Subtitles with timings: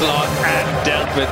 [0.00, 1.28] onslaught and dealt with.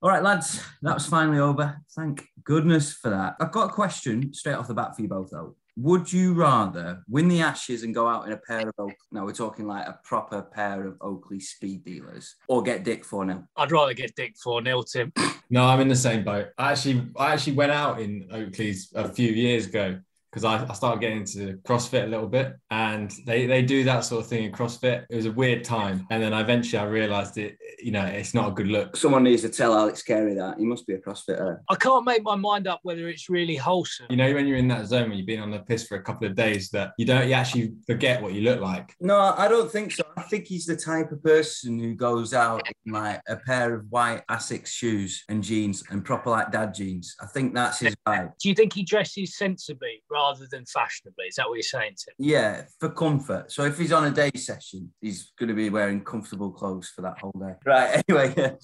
[0.00, 1.76] All right, lads, that was finally over.
[1.94, 3.34] Thank goodness for that.
[3.40, 5.56] I've got a question straight off the bat for you both, though.
[5.76, 8.96] Would you rather win the Ashes and go out in a pair of Oakley?
[9.10, 13.24] Now we're talking like a proper pair of Oakley speed dealers, or get Dick for
[13.24, 13.44] now.
[13.56, 15.12] I'd rather get Dick 4 0, Tim.
[15.50, 16.48] No, I'm in the same boat.
[16.58, 19.98] I actually, I actually went out in Oakley's a few years ago
[20.32, 24.00] because I, I started getting into CrossFit a little bit, and they they do that
[24.00, 25.04] sort of thing in CrossFit.
[25.10, 27.58] It was a weird time, and then eventually I realised it.
[27.82, 28.96] You know, it's not a good look.
[28.96, 31.58] Someone needs to tell Alex Carey that he must be a CrossFitter.
[31.68, 34.06] I can't make my mind up whether it's really wholesome.
[34.08, 36.02] You know, when you're in that zone when you've been on the piss for a
[36.02, 38.94] couple of days, that you don't you actually forget what you look like.
[39.00, 40.04] No, I don't think so.
[40.16, 43.86] I think he's the type of person who goes out in like a pair of
[43.90, 47.16] white Asics shoes and jeans and proper like dad jeans.
[47.20, 48.32] I think that's his vibe.
[48.40, 51.26] Do you think he dresses sensibly rather than fashionably?
[51.26, 52.14] Is that what you're saying, Tim?
[52.18, 53.50] Yeah, for comfort.
[53.52, 57.02] So if he's on a day session, he's going to be wearing comfortable clothes for
[57.02, 57.54] that whole day.
[57.66, 58.02] Right.
[58.08, 58.56] Anyway,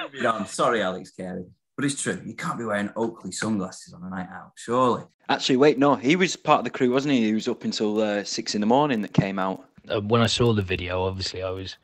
[0.00, 0.46] moving on.
[0.46, 1.44] Sorry, Alex Carey.
[1.76, 2.20] But it's true.
[2.24, 5.04] You can't be wearing Oakley sunglasses on a night out, surely.
[5.28, 7.24] Actually, wait, no, he was part of the crew, wasn't he?
[7.24, 9.64] He was up until uh, six in the morning that came out.
[9.92, 11.76] uh, when I saw the video, obviously I was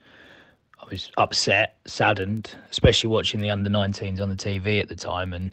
[0.81, 5.33] I was upset, saddened, especially watching the under 19s on the TV at the time,
[5.35, 5.53] and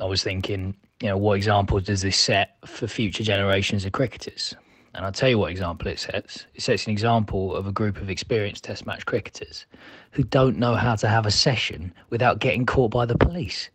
[0.00, 4.54] I was thinking, you know, what example does this set for future generations of cricketers?
[4.94, 6.46] And I'll tell you what example it sets.
[6.54, 9.66] It sets an example of a group of experienced Test match cricketers
[10.12, 13.68] who don't know how to have a session without getting caught by the police.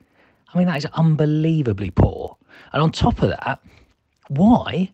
[0.53, 2.37] I mean, that is unbelievably poor.
[2.71, 3.59] And on top of that,
[4.29, 4.93] why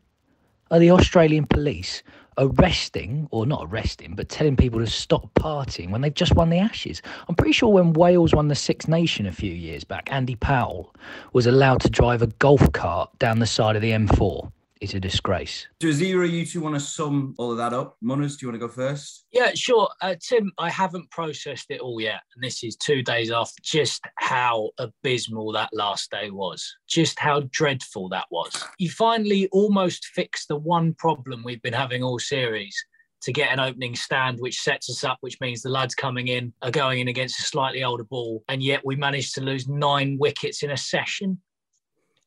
[0.72, 2.02] are the Australian police
[2.38, 6.58] arresting, or not arresting, but telling people to stop partying when they've just won the
[6.58, 7.02] Ashes?
[7.28, 10.94] I'm pretty sure when Wales won the Six Nation a few years back, Andy Powell
[11.34, 14.52] was allowed to drive a golf cart down the side of the M4.
[14.84, 15.66] It's a disgrace.
[15.80, 17.96] Does either of you two want to sum all of that up?
[18.02, 19.24] Munners, do you want to go first?
[19.32, 19.88] Yeah, sure.
[20.02, 22.20] Uh, Tim, I haven't processed it all yet.
[22.36, 27.42] And this is two days after just how abysmal that last day was, just how
[27.52, 28.66] dreadful that was.
[28.80, 32.76] You finally almost fixed the one problem we've been having all series
[33.22, 36.52] to get an opening stand, which sets us up, which means the lads coming in
[36.64, 38.44] are going in against a slightly older ball.
[38.50, 41.40] And yet we managed to lose nine wickets in a session.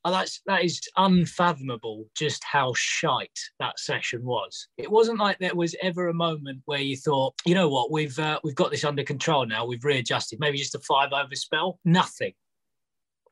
[0.07, 4.69] Oh, that's that is unfathomable just how shite that session was.
[4.79, 8.17] It wasn't like there was ever a moment where you thought, you know what, we've
[8.17, 9.67] uh, we've got this under control now.
[9.67, 10.39] We've readjusted.
[10.39, 11.81] Maybe just a five over spell.
[11.85, 12.35] Nothing.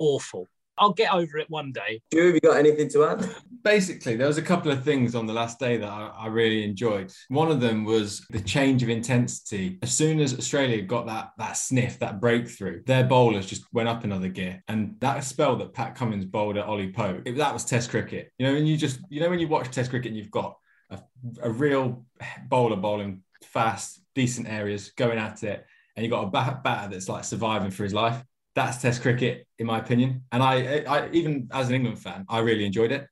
[0.01, 0.49] Awful.
[0.79, 2.03] I'll get over it one day.
[2.13, 3.29] Stu, have you got anything to add?
[3.63, 6.65] Basically, there was a couple of things on the last day that I, I really
[6.65, 7.13] enjoyed.
[7.29, 9.79] One of them was the change of intensity.
[9.83, 14.05] As soon as Australia got that that sniff, that breakthrough, their bowlers just went up
[14.05, 14.63] another gear.
[14.69, 18.33] And that spell that Pat Cummins bowled at Ollie Pope, it, that was Test cricket.
[18.39, 20.57] You know, and you just you know when you watch Test cricket and you've got
[20.91, 20.99] a,
[21.43, 22.05] a real
[22.49, 25.65] bowler bowling fast, decent areas, going at it,
[25.97, 28.23] and you've got a bat- batter that's like surviving for his life
[28.55, 30.23] that's Test cricket, in my opinion.
[30.33, 33.07] And I, I even as an England fan, I really enjoyed it.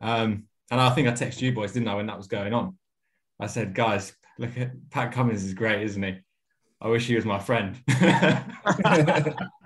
[0.00, 2.76] Um, and I think I texted you boys, didn't I, when that was going on?
[3.40, 6.18] I said, guys, look at Pat Cummins is great, isn't he?
[6.80, 7.80] I wish he was my friend.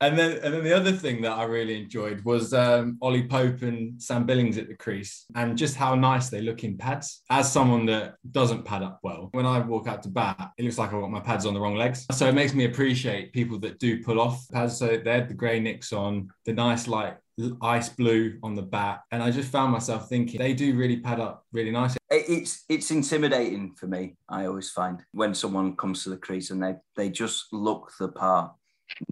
[0.00, 3.62] and then, and then the other thing that I really enjoyed was um, Ollie Pope
[3.62, 7.22] and Sam Billings at the crease, and just how nice they look in pads.
[7.30, 10.78] As someone that doesn't pad up well, when I walk out to bat, it looks
[10.78, 12.06] like I've got my pads on the wrong legs.
[12.12, 14.78] So it makes me appreciate people that do pull off pads.
[14.78, 17.18] So they had the grey nicks on, the nice like
[17.62, 21.20] ice blue on the bat, and I just found myself thinking they do really pad
[21.20, 21.98] up really nicely.
[22.10, 24.16] It's it's intimidating for me.
[24.28, 28.08] I always find when someone comes to the crease and they they just look the
[28.08, 28.52] part.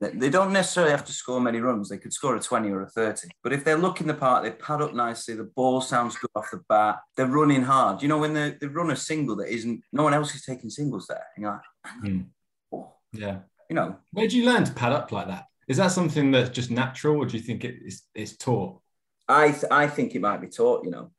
[0.00, 1.88] They- don't necessarily have to score many runs.
[1.88, 3.28] They could score a 20 or a 30.
[3.42, 5.34] But if they're looking the part, they pad up nicely.
[5.34, 7.00] The ball sounds good off the bat.
[7.16, 8.03] They're running hard.
[8.03, 10.70] You know, when they, they run a single that isn't, no one else is taking
[10.70, 11.24] singles there.
[11.36, 11.53] And you're
[11.84, 12.21] like, hmm.
[12.72, 13.41] oh, Yeah.
[13.71, 15.45] you know, Where do you learn to pad up like that?
[15.68, 18.80] Is that something that's just natural, or do you think it is it's taught
[19.28, 21.10] I, th- I think it might be taught, you know.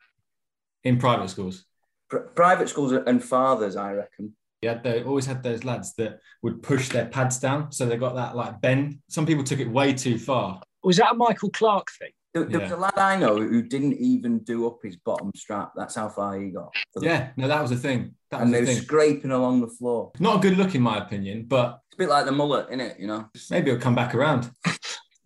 [0.85, 1.65] in private schools?
[2.09, 4.33] Pr- private schools and fathers, I reckon.
[4.62, 8.15] Yeah, they always had those lads that would push their pads down, so they got
[8.15, 9.00] that like bend.
[9.09, 10.62] Some people took it way too far.
[10.83, 12.12] Was that a Michael Clarke thing?
[12.33, 15.71] There, there was a lad I know who didn't even do up his bottom strap.
[15.75, 16.74] That's how far he got.
[17.00, 18.15] Yeah, no, that was a thing.
[18.31, 20.12] That and a they were scraping along the floor.
[20.19, 22.81] Not a good look, in my opinion, but It's a bit like the mullet, isn't
[22.81, 23.00] it?
[23.00, 24.51] You know, maybe it'll come back around.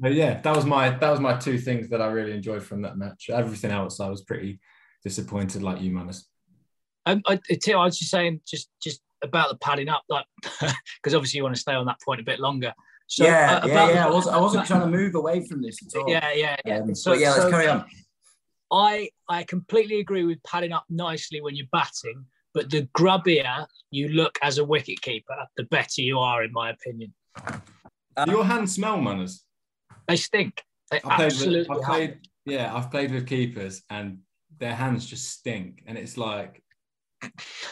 [0.02, 2.82] But yeah, that was my that was my two things that I really enjoyed from
[2.82, 3.30] that match.
[3.32, 4.60] Everything else, I was pretty
[5.04, 6.28] disappointed, like you, Munners.
[7.06, 11.14] Um, I, I, I was just saying, just just about the padding up, like because
[11.14, 12.74] obviously you want to stay on that point a bit longer.
[13.08, 14.06] So, yeah, uh, yeah, about yeah.
[14.06, 16.10] I the- wasn't, I wasn't trying to move away from this at all.
[16.10, 16.80] Yeah, yeah, yeah.
[16.80, 17.86] Um, so, but yeah, let's so carry on.
[18.72, 24.08] I I completely agree with padding up nicely when you're batting, but the grubbier you
[24.10, 27.14] look as a wicket keeper, the better you are, in my opinion.
[28.28, 29.44] Your hands smell, Munners.
[30.08, 30.64] They stink.
[30.90, 34.20] They I've played, absolutely with, I've played, yeah, I've played with keepers and
[34.58, 36.64] their hands just stink, and it's like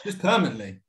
[0.04, 0.80] just permanently.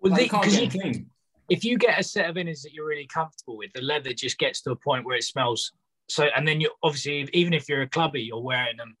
[0.00, 1.10] Well, Like, you can't 'cause get you them can- clean.
[1.48, 4.38] if you get a set of inners that you're really comfortable with, the leather just
[4.38, 5.72] gets to a point where it smells.
[6.08, 8.96] So, and then you obviously, even if you're a clubby, you're wearing them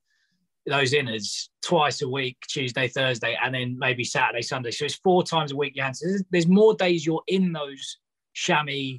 [0.66, 4.70] those inners twice a week, Tuesday, Thursday, and then maybe Saturday, Sunday.
[4.70, 5.72] So it's four times a week.
[5.76, 7.96] You so there's, there's more days you're in those
[8.34, 8.98] chamois,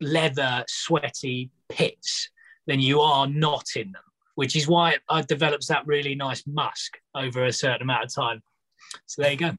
[0.00, 2.28] leather, sweaty pits
[2.66, 4.02] than you are not in them.
[4.34, 8.14] Which is why it uh, develops that really nice musk over a certain amount of
[8.14, 8.42] time.
[9.06, 9.56] So there you go.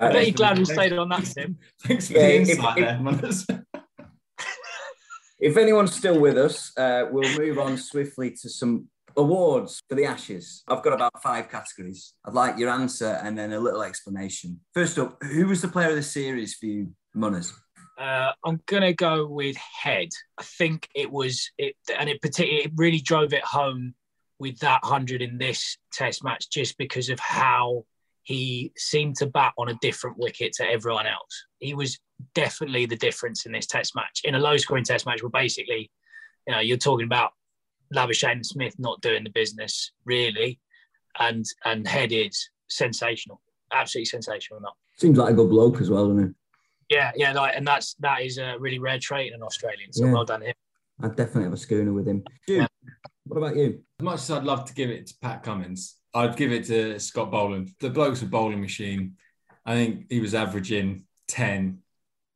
[0.00, 1.58] I bet you're glad we stayed on that, Tim.
[1.82, 3.46] Thanks for Yeah, the if- insight if- there, Munners.
[5.38, 8.88] If anyone's still with us, uh, we'll move on swiftly to some
[9.18, 10.62] awards for the Ashes.
[10.66, 12.14] I've got about five categories.
[12.24, 14.60] I'd like your answer and then a little explanation.
[14.72, 17.52] First up, who was the player of the series for you, Munners?
[17.98, 20.08] Uh, I'm gonna go with Head.
[20.38, 23.94] I think it was it, and it particularly it really drove it home
[24.38, 27.84] with that hundred in this Test match, just because of how
[28.26, 31.44] he seemed to bat on a different wicket to everyone else.
[31.60, 32.00] He was
[32.34, 34.22] definitely the difference in this Test match.
[34.24, 35.92] In a low-scoring Test match, where basically,
[36.44, 37.30] you know, you're talking about
[37.94, 40.58] Labuschagne and Smith not doing the business really,
[41.20, 43.40] and and Head is sensational,
[43.72, 44.60] absolutely sensational.
[44.60, 44.74] Not.
[44.96, 46.96] Seems like a good bloke as well, doesn't he?
[46.96, 49.92] Yeah, yeah, like, and that's that is a really rare trait in an Australian.
[49.92, 50.12] So Yeah.
[50.12, 50.54] well done him.
[51.00, 52.24] I'd definitely have a schooner with him.
[52.42, 52.66] Stu, Yeah.
[53.26, 53.84] what about you?
[54.00, 56.98] As much as I'd love to give it to Pat Cummins, I'd give it to
[56.98, 57.70] Scott Boland.
[57.78, 59.16] The bloke's a bowling machine.
[59.66, 61.78] I think he was averaging 10.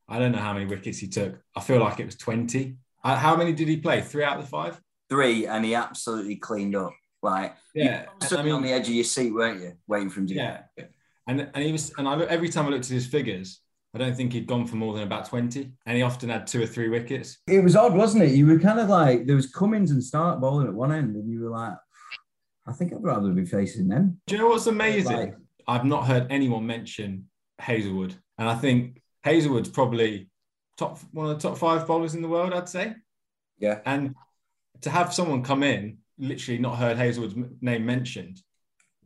[0.08, 1.40] I don't know how many wickets he took.
[1.56, 2.76] I feel like it was 20.
[3.02, 4.02] Uh, how many did he play?
[4.02, 4.78] Three out of the five?
[5.08, 6.92] Three, and he absolutely cleaned up.
[7.22, 8.02] Like, Yeah.
[8.02, 9.72] you were I sitting on the edge of your seat, weren't you?
[9.86, 10.84] Waiting for him to get yeah.
[11.26, 13.60] And, and he was, and I look, every time I looked at his figures,
[13.94, 15.72] I don't think he'd gone for more than about 20.
[15.86, 17.38] And he often had two or three wickets.
[17.46, 18.32] It was odd, wasn't it?
[18.32, 21.30] You were kind of like there was Cummins and Stark bowling at one end, and
[21.30, 21.74] you were like,
[22.70, 24.20] I think I'd rather be facing them.
[24.28, 25.16] Do you know what's amazing?
[25.16, 25.34] Like-
[25.66, 27.28] I've not heard anyone mention
[27.58, 28.14] Hazlewood.
[28.38, 30.28] And I think Hazlewood's probably
[30.76, 32.94] top one of the top five bowlers in the world, I'd say.
[33.58, 33.80] Yeah.
[33.84, 34.14] And
[34.82, 38.40] to have someone come in, literally not heard Hazlewood's name mentioned,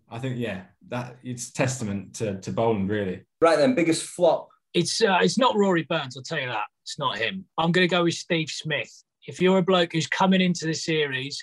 [0.09, 3.25] I think, yeah, that it's testament to, to Boland, really.
[3.41, 4.49] Right then, biggest flop.
[4.75, 6.67] It's uh, it's not Rory Burns, I'll tell you that.
[6.83, 7.45] It's not him.
[7.59, 8.93] I'm going to go with Steve Smith.
[9.27, 11.43] If you're a bloke who's coming into the series,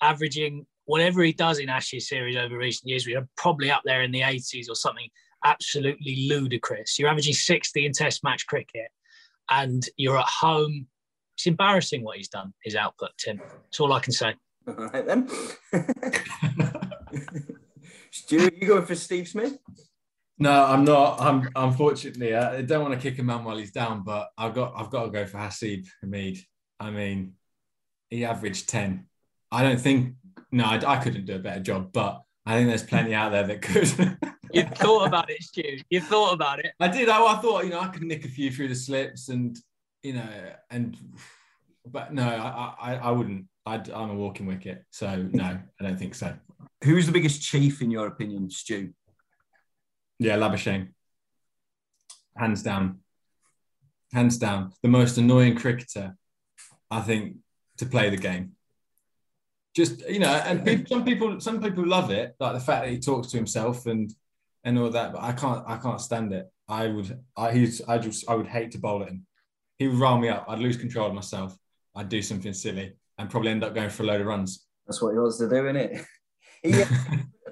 [0.00, 4.12] averaging whatever he does in Ashes series over recent years, we're probably up there in
[4.12, 5.08] the 80s or something
[5.44, 6.98] absolutely ludicrous.
[6.98, 8.88] You're averaging 60 in Test match cricket,
[9.50, 10.86] and you're at home.
[11.36, 12.52] It's embarrassing what he's done.
[12.62, 13.38] His output, Tim.
[13.38, 14.34] That's all I can say.
[14.66, 15.28] All right then.
[18.10, 19.58] Stuart, you going for Steve Smith?
[20.38, 21.20] No, I'm not.
[21.20, 24.74] I'm unfortunately, I don't want to kick a man while he's down, but I've got
[24.76, 26.40] I've got to go for Haseeb Hameed.
[26.78, 27.34] I mean,
[28.10, 29.06] he averaged 10.
[29.50, 30.14] I don't think
[30.52, 33.46] no, I, I couldn't do a better job, but I think there's plenty out there
[33.46, 34.18] that could.
[34.52, 35.78] You thought about it, Stu.
[35.88, 36.72] You thought about it.
[36.78, 37.08] I did.
[37.08, 39.56] I, I thought, you know, I could nick a few through the slips and,
[40.02, 40.28] you know,
[40.70, 40.94] and,
[41.86, 43.46] but no, I, I, I wouldn't.
[43.64, 44.84] I'd, I'm a walking wicket.
[44.90, 46.34] So no, I don't think so.
[46.84, 48.92] Who's the biggest chief in your opinion, Stu?
[50.18, 50.88] Yeah, Labuschagne.
[52.36, 52.98] Hands down.
[54.12, 54.72] Hands down.
[54.82, 56.16] The most annoying cricketer,
[56.90, 57.36] I think,
[57.78, 58.52] to play the game.
[59.74, 62.90] Just, you know, and people, some people some people love it, like the fact that
[62.90, 64.12] he talks to himself and
[64.64, 66.50] and all that, but I can't I can't stand it.
[66.68, 69.26] I would I he's I just I would hate to bowl at him.
[69.78, 70.44] He would rile me up.
[70.48, 71.56] I'd lose control of myself.
[71.94, 74.66] I'd do something silly and probably end up going for a load of runs.
[74.86, 76.04] That's what he wants to do, isn't it?
[76.64, 76.80] He,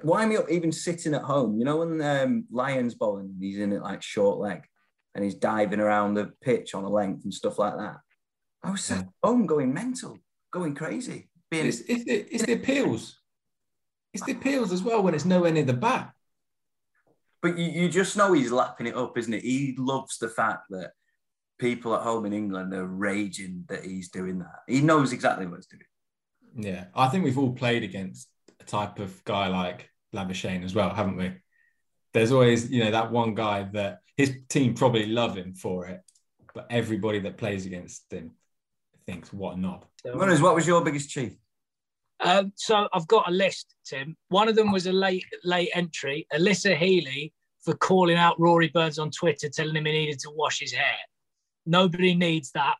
[0.03, 1.57] wind me up even sitting at home.
[1.59, 4.61] You know when um, Lyon's bowling, he's in it like short leg
[5.13, 7.97] and he's diving around the pitch on a length and stuff like that.
[8.63, 10.17] I was sat at home going mental,
[10.51, 11.29] going crazy.
[11.51, 13.19] Being, It's, it's, the, it's the appeals.
[14.13, 16.13] It's the appeals as well when it's nowhere near the bat.
[17.41, 19.43] but you, you just know he's lapping it up, isn't it?
[19.43, 20.91] He loves the fact that
[21.59, 24.61] people at home in England are raging that he's doing that.
[24.67, 25.83] He knows exactly what he's doing.
[26.55, 28.27] Yeah, I think we've all played against
[28.59, 31.33] a type of guy like Labuschagne as well, haven't we?
[32.13, 36.01] There's always, you know, that one guy that his team probably love him for it,
[36.53, 38.31] but everybody that plays against him
[39.11, 39.85] thinks, what a knob.
[40.05, 41.33] Munners, what was your biggest chief?
[42.21, 44.15] Um, so I've got a list, Tim.
[44.29, 48.99] One of them was a late late entry, Alyssa Healy for calling out Rory Burns
[48.99, 50.97] on Twitter, telling him he needed to wash his hair.
[51.65, 52.75] Nobody needs that.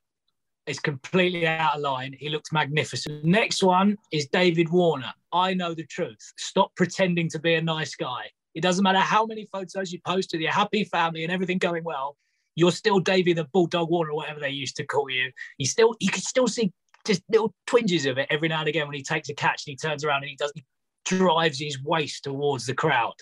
[0.68, 2.16] It's completely out of line.
[2.18, 3.24] He looks magnificent.
[3.24, 5.14] Next one is David Warner.
[5.32, 6.34] I know the truth.
[6.38, 8.26] Stop pretending to be a nice guy.
[8.54, 11.84] It doesn't matter how many photos you post with your happy family and everything going
[11.84, 12.18] well.
[12.55, 15.31] You're still Davy the Bulldog Warner or whatever they used to call you.
[15.58, 16.72] You still you can still see
[17.05, 19.72] just little twinges of it every now and again when he takes a catch and
[19.72, 20.63] he turns around and he does he
[21.05, 23.15] drives his waist towards the crowd.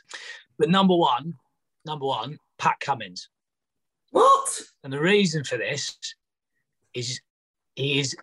[0.58, 1.34] But number one,
[1.86, 3.30] number one, Pat Cummins.
[4.12, 4.62] What?
[4.84, 5.98] And the reason for this
[6.94, 7.22] is
[7.76, 8.16] he is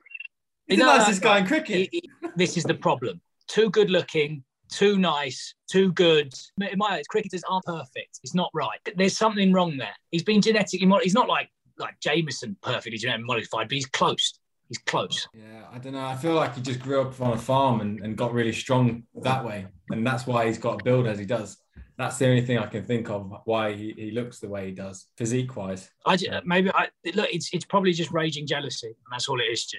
[0.67, 1.89] He's the No, nicest guy in cricket.
[1.93, 3.21] he- he- this is the problem.
[3.47, 6.33] Too good looking, too nice, too good.
[6.61, 8.21] In my eyes, cricketers aren't perfect.
[8.23, 8.79] It's not right.
[8.97, 9.95] There's something wrong there.
[10.11, 11.05] He's been genetically modified.
[11.05, 14.39] He's not like like Jameson perfectly genetically modified, but he's close.
[14.69, 15.29] He's close.
[15.35, 16.05] Yeah, I don't know.
[16.05, 19.05] I feel like he just grew up on a farm and, and got really strong
[19.23, 19.67] that way.
[19.91, 21.59] And that's why he's got a build as he does.
[21.99, 24.73] That's the only thing I can think of why he, he looks the way he
[24.73, 25.91] does, physique wise.
[26.05, 27.29] I maybe I look.
[27.33, 29.79] It's it's probably just raging jealousy, and that's all it is, Stu.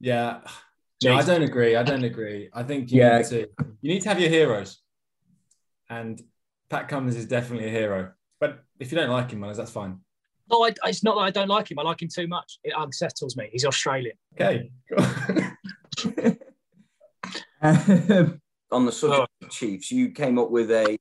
[0.00, 0.40] Yeah.
[1.04, 1.76] No, I don't agree.
[1.76, 2.48] I don't agree.
[2.52, 3.18] I think you Yeah.
[3.18, 3.48] need to
[3.82, 4.80] you need to have your heroes.
[5.88, 6.20] And
[6.68, 8.12] Pat Cummins is definitely a hero.
[8.40, 10.00] But if you don't like him, man, that's fine.
[10.50, 11.78] No, I, it's not that I don't like him.
[11.78, 12.58] I like him too much.
[12.62, 13.48] It um, unsettles me.
[13.52, 14.16] He's Australian.
[14.34, 14.70] Okay.
[17.62, 19.46] Um, On the subject oh.
[19.46, 20.98] of Chiefs, you came up with a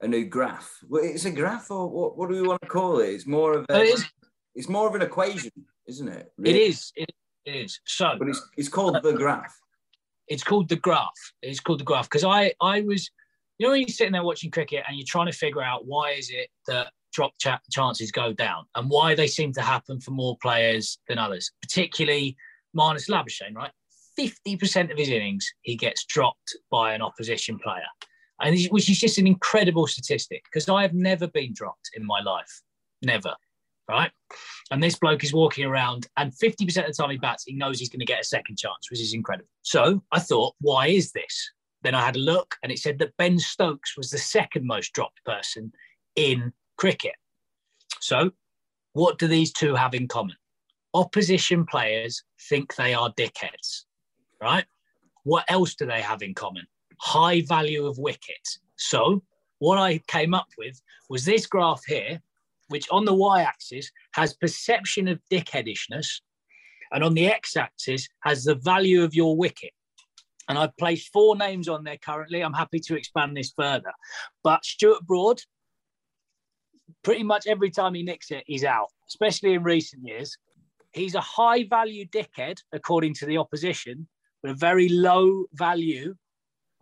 [0.00, 0.78] a new graph.
[0.88, 2.16] Well, it's a graph, or what?
[2.16, 3.08] What do we want to call it?
[3.08, 3.80] It's more of a.
[3.80, 4.06] It is.
[4.54, 5.50] It's more of an equation,
[5.86, 6.32] isn't it?
[6.42, 6.92] It is.
[6.96, 7.10] It
[7.46, 7.80] is.
[7.84, 9.54] So But it's it's called the graph.
[10.28, 11.08] it's called the graph.
[11.42, 13.10] It's called the graph because I I was,
[13.58, 16.12] you know, when you're sitting there watching cricket and you're trying to figure out why
[16.12, 20.12] is it that drop cha- chances go down and why they seem to happen for
[20.12, 22.36] more players than others, particularly
[22.76, 23.72] Marnus Labuschagne, right?
[24.18, 27.82] 50% of his innings he gets dropped by an opposition player,
[28.40, 32.20] and which is just an incredible statistic because I have never been dropped in my
[32.20, 32.62] life,
[33.02, 33.34] never,
[33.90, 34.10] right?
[34.70, 37.78] And this bloke is walking around, and 50% of the time he bats, he knows
[37.78, 39.48] he's going to get a second chance, which is incredible.
[39.62, 41.50] So I thought, why is this?
[41.82, 44.92] Then I had a look, and it said that Ben Stokes was the second most
[44.92, 45.72] dropped person
[46.14, 47.14] in cricket.
[48.00, 48.30] So,
[48.92, 50.36] what do these two have in common?
[50.94, 53.84] Opposition players think they are dickheads,
[54.42, 54.64] right?
[55.24, 56.66] What else do they have in common?
[57.00, 58.60] High value of wickets.
[58.76, 59.22] So,
[59.58, 62.20] what I came up with was this graph here,
[62.70, 66.20] which on the y axis has perception of dickheadishness,
[66.92, 69.70] and on the x axis has the value of your wicket.
[70.48, 72.40] And I've placed four names on there currently.
[72.40, 73.92] I'm happy to expand this further.
[74.42, 75.40] But Stuart Broad,
[77.04, 80.36] pretty much every time he nicks it, he's out, especially in recent years.
[80.92, 84.08] He's a high value dickhead, according to the opposition,
[84.42, 86.14] but a very low value,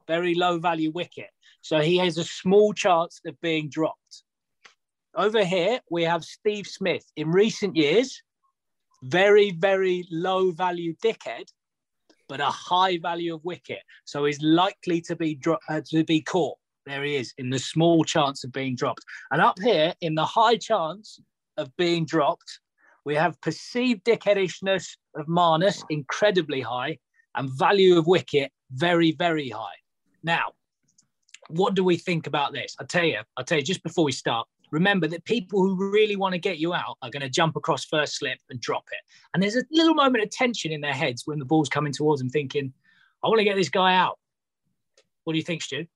[0.06, 1.28] very low value wicket.
[1.60, 4.22] So he has a small chance of being dropped.
[5.14, 7.04] Over here, we have Steve Smith.
[7.16, 8.22] In recent years,
[9.02, 11.48] very, very low value dickhead,
[12.28, 13.80] but a high value of wicket.
[14.04, 16.58] So he's likely to be dro- uh, to be caught.
[16.86, 19.04] There he is in the small chance of being dropped.
[19.30, 21.20] And up here, in the high chance
[21.56, 22.60] of being dropped,
[23.04, 26.98] we have perceived dickheadishness of Marnus incredibly high
[27.34, 29.76] and value of wicket very, very high.
[30.22, 30.52] Now,
[31.48, 32.76] what do we think about this?
[32.78, 36.16] I tell you, I tell you, just before we start, remember that people who really
[36.16, 38.98] want to get you out are going to jump across first slip and drop it.
[39.32, 42.20] And there's a little moment of tension in their heads when the ball's coming towards
[42.20, 42.72] them, thinking,
[43.22, 44.18] I want to get this guy out.
[45.24, 45.86] What do you think, Stu?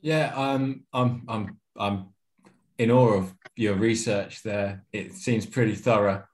[0.00, 2.06] Yeah, um, I'm I'm I'm
[2.78, 4.84] in awe of your research there.
[4.92, 6.24] It seems pretty thorough.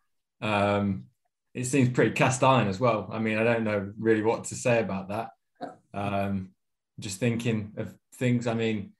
[0.40, 1.04] Um,
[1.54, 3.08] it seems pretty cast iron as well.
[3.12, 5.30] I mean, I don't know really what to say about that.
[5.92, 6.50] Um,
[6.98, 8.46] just thinking of things.
[8.46, 8.92] I mean,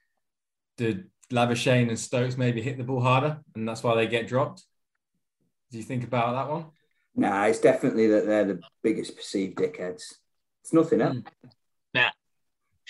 [0.76, 4.64] did Labuschagne and Stokes maybe hit the ball harder, and that's why they get dropped?
[5.70, 6.66] Do you think about that one?
[7.14, 10.14] Nah, it's definitely that they're the biggest perceived dickheads.
[10.62, 11.16] It's nothing else.
[11.16, 11.48] Hmm.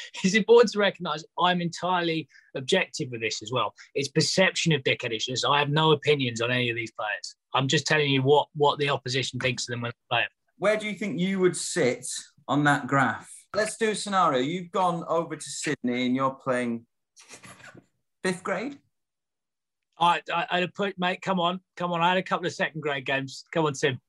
[0.25, 3.75] It's important to recognise I'm entirely objective with this as well.
[3.95, 5.49] It's perception of dickheadishness.
[5.49, 7.37] I have no opinions on any of these players.
[7.55, 10.29] I'm just telling you what, what the opposition thinks of them when they play them.
[10.59, 12.07] Where do you think you would sit
[12.47, 13.31] on that graph?
[13.55, 14.41] Let's do a scenario.
[14.41, 16.85] You've gone over to Sydney and you're playing
[18.23, 18.79] fifth grade.
[20.01, 22.01] I, I, I'd put, mate, come on, come on.
[22.01, 23.45] I had a couple of second grade games.
[23.53, 24.01] Come on, Tim.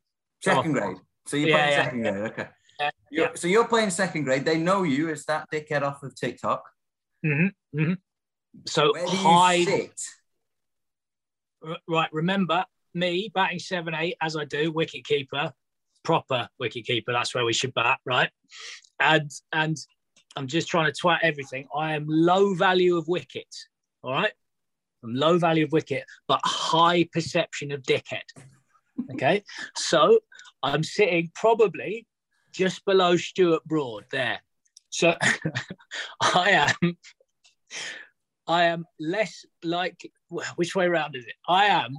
[0.43, 0.97] Second grade.
[1.25, 1.83] So you're Yeah, playing yeah.
[1.83, 2.31] second grade.
[2.31, 2.47] Okay.
[3.11, 4.45] You're- So you're playing second grade.
[4.45, 6.63] They know you as that dickhead off of TikTok.
[7.23, 7.93] hmm hmm
[8.67, 10.01] So Where do you high, sit?
[11.87, 12.09] Right.
[12.13, 15.51] Remember me batting seven eight as I do, wicket keeper,
[16.03, 17.11] proper wicket keeper.
[17.11, 18.29] That's where we should bat, right?
[18.99, 19.75] And and
[20.37, 21.67] I'm just trying to twat everything.
[21.75, 23.53] I am low value of wicket.
[24.03, 24.31] All right,
[25.03, 28.23] I'm low value of wicket, but high perception of dickhead.
[29.11, 29.43] Okay,
[29.75, 30.19] so
[30.63, 32.05] I'm sitting probably
[32.51, 34.39] just below Stuart Broad there.
[34.89, 35.15] So
[36.21, 36.97] I am.
[38.47, 40.11] I am less like
[40.55, 41.35] which way around is it?
[41.47, 41.95] I am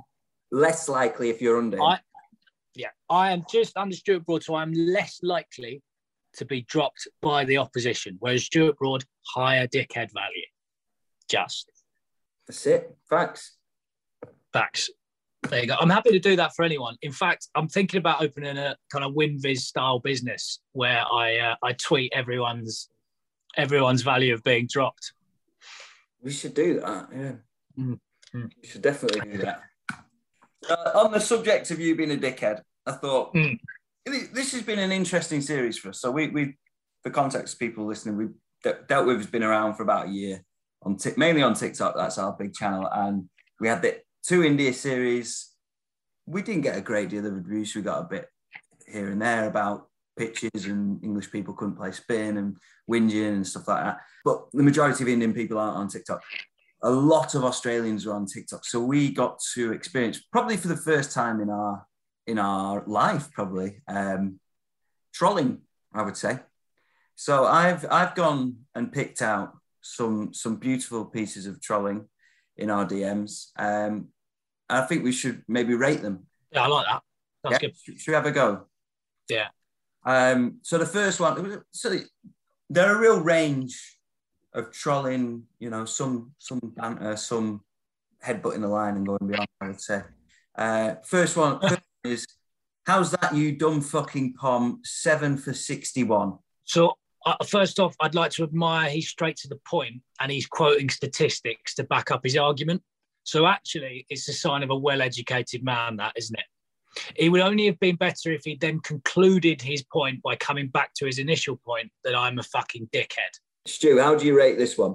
[0.53, 1.81] Less likely if you're under.
[1.81, 2.01] I
[2.75, 5.83] yeah, I am just under Stuart Broad, so I'm less likely
[6.35, 8.17] to be dropped by the opposition.
[8.21, 9.05] Whereas Stuart Broad,
[9.35, 10.47] higher dickhead value.
[11.29, 11.71] Just
[12.51, 12.97] That's it.
[13.09, 13.59] Facts.
[14.53, 14.91] facts.
[15.49, 15.77] There you go.
[15.79, 16.97] I'm happy to do that for anyone.
[17.01, 21.55] In fact, I'm thinking about opening a kind of WinViz style business where I uh,
[21.63, 22.89] I tweet everyone's
[23.57, 25.13] everyone's value of being dropped.
[26.21, 27.09] We should do that.
[27.13, 27.33] Yeah.
[27.79, 28.01] Mm,
[28.35, 28.51] mm.
[28.61, 29.63] We should definitely do that.
[30.69, 33.61] Uh, on the subject of you being a dickhead, I thought Mm.
[34.05, 36.01] this has been an interesting series for us.
[36.01, 36.57] So we, we
[37.05, 40.45] for context, people listening, we've de- dealt with has been around for about a year
[40.83, 41.95] on Tik mainly on TikTok.
[41.97, 45.51] That's our big channel, and we had the two India series.
[46.27, 47.75] We didn't get a great deal of abuse.
[47.75, 48.29] We got a bit
[48.87, 52.57] here and there about pitches and English people couldn't play spin and
[52.91, 53.99] whinging and stuff like that.
[54.25, 56.23] But the majority of Indian people aren't on TikTok.
[56.83, 60.77] A lot of Australians are on TikTok, so we got to experience probably for the
[60.77, 61.87] first time in our
[62.27, 64.39] in our life, probably um,
[65.13, 65.63] trolling.
[65.93, 66.39] I would say.
[67.17, 72.09] So I've I've gone and picked out some some beautiful pieces of trolling
[72.57, 73.49] in our DMs.
[73.57, 74.09] Um,
[74.69, 76.27] I think we should maybe rate them.
[76.53, 77.03] Yeah, I like that.
[77.43, 77.69] That's Yeah?
[77.69, 77.77] good.
[78.01, 78.67] Should, we have a go?
[79.29, 79.49] Yeah.
[80.05, 81.95] Um, so the first one, so
[82.69, 83.99] there are a real range
[84.53, 85.45] of trolling.
[85.59, 87.63] You know, some some banter, some
[88.25, 89.49] headbutting the line and going beyond.
[89.61, 90.03] I would say.
[90.57, 91.61] Uh, first one
[92.05, 92.27] is
[92.87, 96.39] how's that you dumb fucking pom seven for sixty one.
[96.65, 96.95] So
[97.27, 100.89] uh, first off, I'd like to admire he's straight to the point and he's quoting
[100.89, 102.83] statistics to back up his argument.
[103.25, 106.45] So actually, it's a sign of a well-educated man, that isn't it?
[107.17, 110.93] It would only have been better if he then concluded his point by coming back
[110.95, 113.39] to his initial point that I'm a fucking dickhead.
[113.67, 114.95] Stu, how do you rate this one?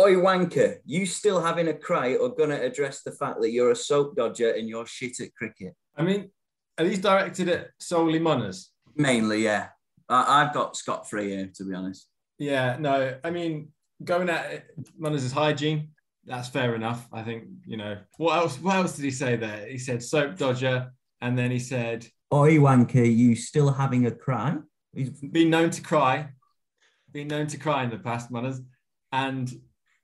[0.00, 3.76] Oi, wanker, you still having a cry or gonna address the fact that you're a
[3.76, 5.74] soap dodger and you're shit at cricket?
[5.96, 6.30] I mean,
[6.78, 8.70] are these directed at solely Munners?
[8.94, 9.68] Mainly, yeah.
[10.10, 12.08] I- I've got Scott free here, to be honest.
[12.38, 13.68] Yeah, no, I mean,
[14.02, 14.64] going at it,
[14.98, 15.90] Munners' hygiene,
[16.24, 17.08] that's fair enough.
[17.12, 18.58] I think, you know, what else?
[18.60, 19.66] What else did he say there?
[19.68, 24.56] He said soap dodger, and then he said Oi, wanker, you still having a cry?
[24.94, 26.30] He's been known to cry,
[27.12, 28.60] been known to cry in the past, Munners,
[29.12, 29.52] and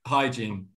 [0.05, 0.67] hygiene.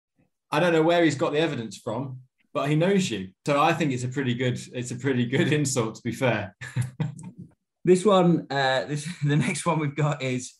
[0.50, 2.20] I don't know where he's got the evidence from,
[2.52, 3.28] but he knows you.
[3.46, 6.56] So I think it's a pretty good, it's a pretty good insult, to be fair.
[7.84, 10.54] This one, uh, this the next one we've got is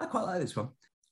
[0.00, 0.68] I quite like this one.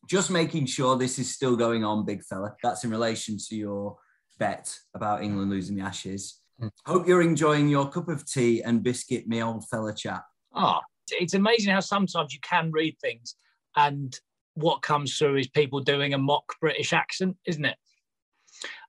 [0.09, 2.55] Just making sure this is still going on, big fella.
[2.62, 3.96] That's in relation to your
[4.38, 6.40] bet about England losing the Ashes.
[6.61, 6.68] Hmm.
[6.85, 10.24] Hope you're enjoying your cup of tea and biscuit, me old fella chap.
[10.53, 13.37] Ah, it's amazing how sometimes you can read things
[13.77, 14.18] and
[14.55, 17.77] what comes through is people doing a mock British accent, isn't it?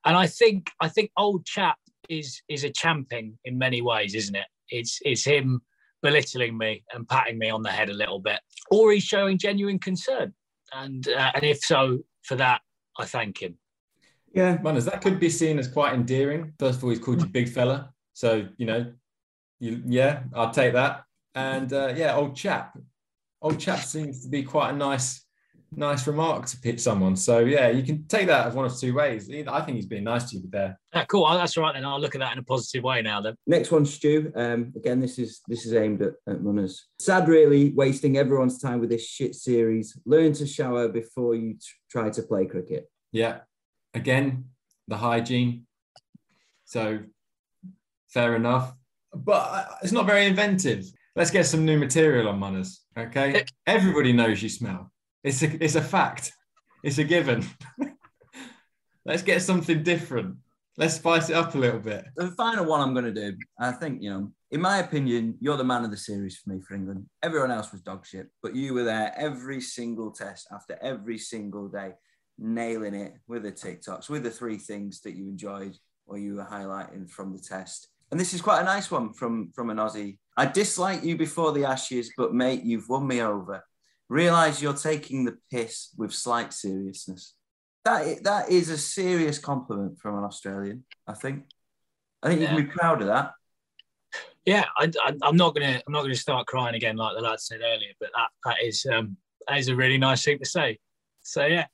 [0.04, 1.76] And I think I think old chap
[2.08, 4.46] is is a champion in many ways, isn't it?
[4.68, 5.60] It's it's him
[6.02, 9.78] belittling me and patting me on the head a little bit, or he's showing genuine
[9.78, 10.32] concern.
[10.72, 12.60] And uh, and if so, for that,
[12.98, 13.56] I thank him.
[14.32, 16.52] Yeah, Munners, that could be seen as quite endearing.
[16.58, 17.92] First of all, he's called you big fella.
[18.12, 18.92] So, you know,
[19.60, 21.04] you, yeah, I'll take that.
[21.34, 22.78] And uh, yeah, old chap.
[23.42, 25.25] Old chap seems to be quite a nice,
[25.76, 27.14] nice remark to pitch someone.
[27.16, 29.30] So yeah, you can take that as one of two ways.
[29.30, 30.78] Either- I think he's being nice to you there.
[30.94, 31.24] Ah, cool.
[31.28, 31.84] Oh, that's all right then.
[31.84, 33.20] I'll look at that in a positive way now.
[33.20, 33.34] Then.
[33.46, 34.32] Next one, Stu.
[34.34, 36.86] Um, again, this is this is aimed at, at Munners.
[36.98, 39.98] Sad, really, wasting everyone's time with this shit series.
[40.06, 41.60] Learn to shower before you t-
[41.90, 42.90] try to play cricket.
[43.12, 43.40] Yeah.
[43.94, 44.46] Again,
[44.88, 45.66] the hygiene.
[46.64, 47.00] So
[48.08, 48.74] fair enough.
[49.14, 50.84] But uh, it's not very inventive.
[51.14, 52.82] Let's get some new material on Munners.
[52.98, 53.44] Okay.
[53.66, 54.92] Everybody knows you smell.
[55.26, 56.32] It's a it's a fact.
[56.84, 57.44] It's a given.
[59.04, 60.36] Let's get something different.
[60.78, 62.04] Let's spice it up a little bit.
[62.14, 65.56] The final one I'm going to do, I think, you know, in my opinion, you're
[65.56, 67.06] the man of the series for me for England.
[67.24, 71.66] Everyone else was dog shit, but you were there every single test after every single
[71.66, 71.94] day,
[72.38, 76.44] nailing it with the TikToks, with the three things that you enjoyed or you were
[76.44, 77.88] highlighting from the test.
[78.12, 80.18] And this is quite a nice one from, from an Aussie.
[80.36, 83.64] I dislike you before the Ashes, but mate, you've won me over.
[84.08, 87.34] Realize you're taking the piss with slight seriousness.
[87.84, 90.84] That that is a serious compliment from an Australian.
[91.06, 91.44] I think.
[92.22, 93.32] I think you can be proud of that.
[94.44, 94.90] Yeah, I,
[95.22, 98.10] I'm not gonna I'm not gonna start crying again like the lad said earlier, but
[98.14, 99.16] that that is um
[99.48, 100.78] that is a really nice thing to say.
[101.22, 101.66] So yeah,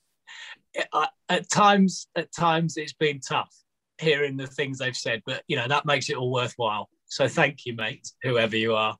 [0.92, 3.54] I, at times at times it's been tough
[3.98, 6.88] hearing the things they've said, but you know that makes it all worthwhile.
[7.06, 8.96] So thank you, mate, whoever you are.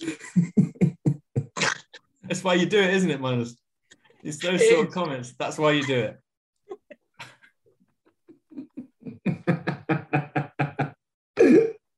[2.28, 3.56] That's why you do it, isn't it, Munners?
[4.22, 5.34] It's those sort of comments.
[5.38, 6.18] That's why you do it.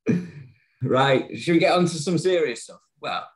[0.83, 1.37] right.
[1.37, 2.79] Should we get on to some serious stuff?
[3.01, 3.27] Well,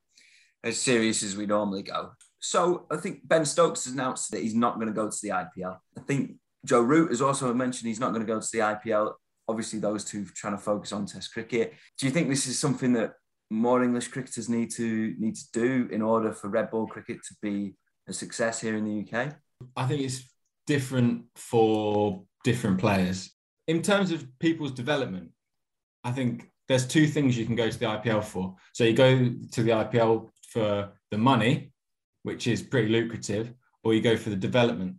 [0.64, 2.12] as serious as we normally go.
[2.40, 5.30] So I think Ben Stokes has announced that he's not going to go to the
[5.30, 5.78] IPL.
[5.98, 9.14] I think Joe Root has also mentioned he's not going to go to the IPL.
[9.48, 11.74] Obviously, those two trying to focus on Test cricket.
[12.00, 13.14] Do you think this is something that
[13.50, 17.36] more English cricketers need to need to do in order for red ball cricket to
[17.42, 17.76] be
[18.08, 19.36] a success here in the UK?
[19.76, 20.24] I think it's
[20.68, 23.32] different for different players.
[23.68, 25.32] In terms of people's development,
[26.04, 28.56] I think there's two things you can go to the IPL for.
[28.74, 29.18] So you go
[29.52, 31.72] to the IPL for the money,
[32.24, 33.54] which is pretty lucrative,
[33.84, 34.96] or you go for the development.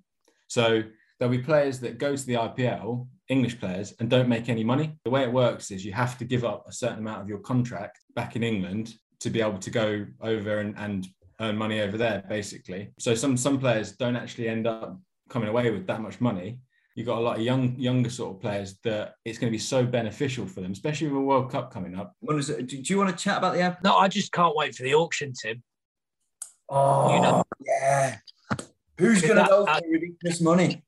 [0.48, 0.83] So
[1.18, 4.98] there'll be players that go to the IPL, English players, and don't make any money.
[5.04, 7.38] The way it works is you have to give up a certain amount of your
[7.38, 11.07] contract back in England to be able to go over and, and
[11.40, 12.90] earn money over there, basically.
[12.98, 14.98] So some some players don't actually end up
[15.29, 16.59] coming away with that much money.
[16.94, 19.59] You've got a lot of young, younger sort of players that it's going to be
[19.59, 22.14] so beneficial for them, especially with a World Cup coming up.
[22.20, 22.68] What is it?
[22.68, 23.83] Do you want to chat about the app?
[23.83, 25.62] No, I just can't wait for the auction, Tim.
[26.68, 28.18] Oh, You know- yeah.
[28.96, 30.85] Who's going to That- go uh, for ridiculous money?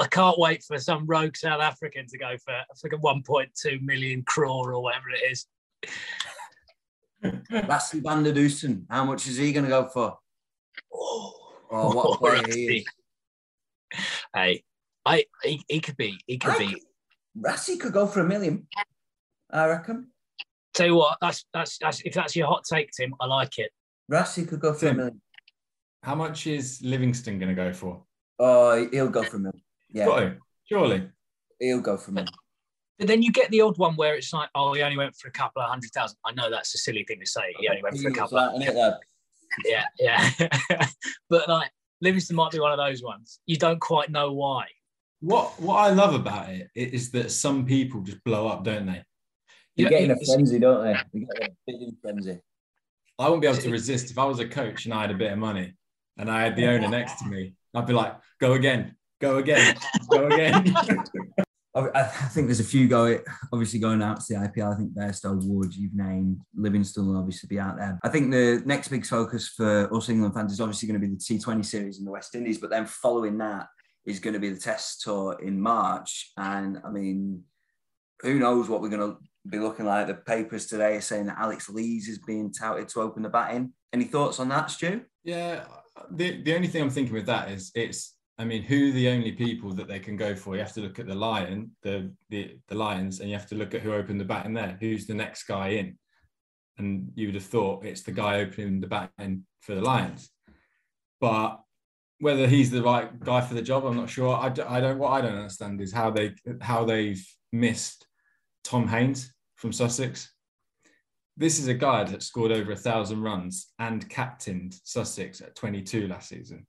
[0.00, 3.82] I can't wait for some rogue South African to go for for like a 1.2
[3.82, 5.46] million crore or whatever it is.
[7.68, 8.86] Rassie van der Dussen.
[8.90, 10.18] How much is he going to go for?
[10.92, 11.32] Oh.
[11.70, 12.84] oh, what a player he is.
[14.34, 14.64] Hey,
[15.06, 16.82] I he, he could be he could be.
[17.38, 18.66] Rassie could go for a million,
[19.50, 20.10] I reckon.
[20.72, 23.70] Tell you what, that's that's that's if that's your hot take, Tim, I like it.
[24.10, 25.20] Rassie could go for a million.
[26.02, 28.02] How much is Livingstone going to go for?
[28.40, 29.62] Oh, he'll go for a million.
[29.92, 30.36] Yeah, Got to,
[30.68, 31.08] surely.
[31.60, 32.34] he'll go for a million.
[32.98, 35.28] But then you get the odd one where it's like, oh, he only went for
[35.28, 36.16] a couple of hundred thousand.
[36.24, 37.54] I know that's a silly thing to say.
[37.58, 38.38] He only went for a couple.
[38.38, 38.94] like, innit, lad?
[39.64, 40.30] Yeah, yeah.
[41.30, 43.38] but like Livingstone might be one of those ones.
[43.46, 44.66] You don't quite know why.
[45.20, 49.04] What what I love about it is that some people just blow up, don't they?
[49.76, 51.00] They Yeah, get in a frenzy, don't they?
[51.12, 52.40] They get in a bidding frenzy.
[53.18, 55.14] I wouldn't be able to resist if I was a coach and I had a
[55.14, 55.74] bit of money
[56.18, 57.54] and I had the owner next to me.
[57.74, 59.76] I'd be like, go again, go again,
[60.10, 60.76] go again.
[61.94, 63.18] I think there's a few go
[63.52, 64.74] obviously going out to the IPL.
[64.74, 67.98] I think Bairstow, Wood, you've named Livingstone will obviously be out there.
[68.04, 71.12] I think the next big focus for us England fans is obviously going to be
[71.12, 73.66] the T20 series in the West Indies, but then following that
[74.06, 76.30] is going to be the Test tour in March.
[76.36, 77.42] And I mean,
[78.22, 80.06] who knows what we're going to be looking like?
[80.06, 83.72] The papers today are saying that Alex Lees is being touted to open the batting.
[83.92, 85.02] Any thoughts on that, Stu?
[85.24, 85.64] yeah,
[86.10, 89.08] the, the only thing I'm thinking with that is it's I mean, who are the
[89.08, 90.54] only people that they can go for?
[90.54, 93.54] You have to look at the lion, the the, the lions, and you have to
[93.54, 94.76] look at who opened the bat in there.
[94.80, 95.98] Who's the next guy in?
[96.78, 100.30] And you would have thought it's the guy opening the bat in for the lions.
[101.20, 101.60] But
[102.18, 104.34] whether he's the right guy for the job, I'm not sure.
[104.34, 104.98] I, I don't.
[104.98, 108.06] What I don't understand is how they how they've missed
[108.64, 110.32] Tom Haines from Sussex.
[111.36, 116.06] This is a guy that scored over a thousand runs and captained Sussex at 22
[116.06, 116.64] last season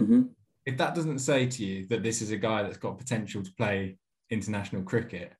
[0.00, 0.22] Mm-hmm.
[0.68, 3.50] If that doesn't say to you that this is a guy that's got potential to
[3.54, 3.96] play
[4.28, 5.32] international cricket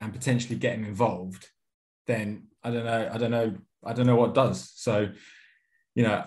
[0.00, 1.46] and potentially get him involved,
[2.06, 3.10] then I don't know.
[3.12, 3.54] I don't know.
[3.84, 4.72] I don't know what does.
[4.74, 5.10] So,
[5.94, 6.24] you know,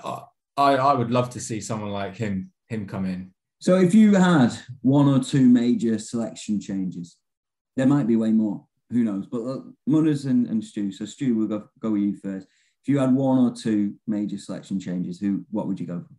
[0.56, 3.32] I I would love to see someone like him him come in.
[3.60, 4.52] So if you had
[4.84, 7.18] one or two major selection changes,
[7.76, 8.68] there might be way more.
[8.92, 9.26] Who knows?
[9.26, 10.92] But uh, Munners and, and Stu.
[10.92, 12.46] So Stu, we'll go, go with you first.
[12.84, 16.14] If you had one or two major selection changes, who what would you go for?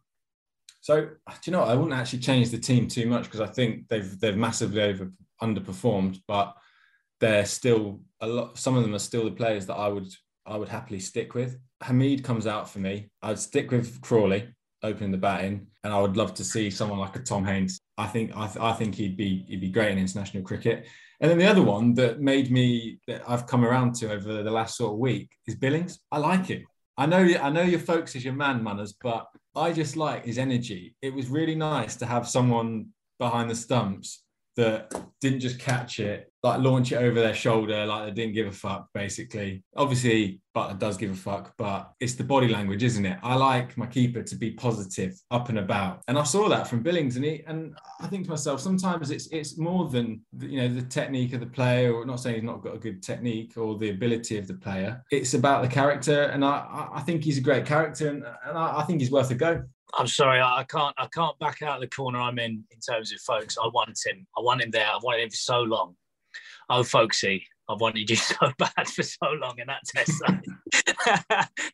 [0.86, 1.10] So, do
[1.46, 1.64] you know?
[1.64, 5.10] I wouldn't actually change the team too much because I think they've they've massively over
[5.42, 6.54] underperformed, but
[7.18, 8.56] they're still a lot.
[8.56, 10.06] Some of them are still the players that I would
[10.46, 11.58] I would happily stick with.
[11.82, 13.10] Hameed comes out for me.
[13.20, 14.46] I'd stick with Crawley
[14.84, 17.80] opening the batting, and I would love to see someone like a Tom Haines.
[17.98, 20.86] I think I, th- I think he'd be he'd be great in international cricket.
[21.20, 24.50] And then the other one that made me that I've come around to over the
[24.52, 25.98] last sort of week is Billings.
[26.12, 26.64] I like him.
[26.96, 30.36] I know I know your Foakes is your man, Munners, but I just like his
[30.38, 30.94] energy.
[31.00, 32.88] It was really nice to have someone
[33.18, 34.22] behind the stumps
[34.56, 38.46] that didn't just catch it, like launch it over their shoulder, like they didn't give
[38.46, 39.62] a fuck, basically.
[39.76, 43.18] Obviously, Buttler does give a fuck, but it's the body language, isn't it?
[43.22, 46.00] I like my keeper to be positive, up and about.
[46.08, 49.26] And I saw that from Billings, and he and I think to myself, sometimes it's
[49.28, 52.62] it's more than you know the technique of the player, or not saying he's not
[52.62, 55.02] got a good technique or the ability of the player.
[55.10, 58.78] It's about the character, and I I- think he's a great character, and, and I,
[58.78, 59.62] I think he's worth a go.
[59.94, 63.12] I'm sorry, I can't I can't back out of the corner I'm in in terms
[63.12, 63.56] of Foakes.
[63.62, 64.26] I want him.
[64.36, 64.86] I want him there.
[64.86, 65.96] I've wanted him for so long.
[66.68, 70.22] Oh, folksy, I've wanted you so bad for so long in that test.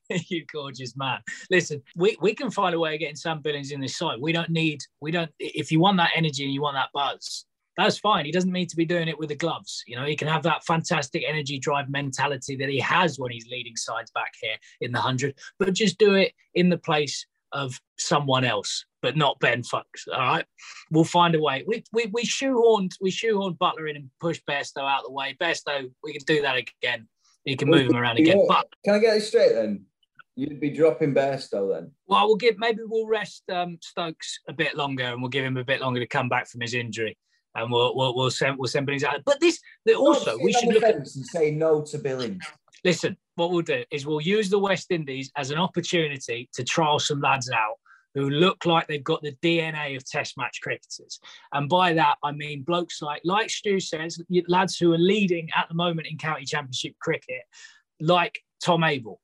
[0.30, 1.20] you gorgeous man.
[1.50, 4.18] Listen, we, we can find a way of getting Sam Billings in this side.
[4.20, 7.46] We don't need, we don't, if you want that energy and you want that buzz,
[7.76, 8.26] that's fine.
[8.26, 9.82] He doesn't need to be doing it with the gloves.
[9.86, 13.46] You know, he can have that fantastic energy drive mentality that he has when he's
[13.50, 17.80] leading sides back here in the 100, but just do it in the place of
[17.98, 20.06] someone else, but not Ben Foakes.
[20.12, 20.44] All right,
[20.90, 21.64] we'll find a way.
[21.66, 25.36] We we we shoehorned we shoehorned Buttler in and pushed Bairstow out of the way.
[25.40, 27.08] Bairstow, we can do that again.
[27.44, 28.44] You can move him around again.
[28.48, 29.84] But can I get it straight then?
[30.34, 31.92] You'd be dropping Bairstow then.
[32.06, 35.56] Well, we'll give maybe we'll rest um, Stokes a bit longer, and we'll give him
[35.56, 37.18] a bit longer to come back from his injury,
[37.54, 39.20] and we'll we'll, we'll send we'll send Billings out.
[39.26, 39.60] But this
[39.94, 42.44] also we should look at and say no to Billings.
[42.84, 46.98] Listen, what we'll do is we'll use the West Indies as an opportunity to trial
[46.98, 47.76] some lads out
[48.14, 51.18] who look like they've got the DNA of Test match cricketers.
[51.52, 55.68] And by that, I mean blokes like, like Stu says, lads who are leading at
[55.68, 57.42] the moment in county championship cricket,
[58.00, 59.20] like Tom Abell,